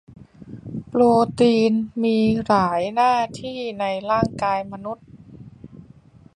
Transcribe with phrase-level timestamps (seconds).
[0.87, 1.01] โปร
[1.39, 5.07] ตีนมีหลายหน้าที่ในร่ายกายมนุษย์